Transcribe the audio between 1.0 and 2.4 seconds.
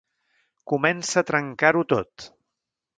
a trencar-ho tot.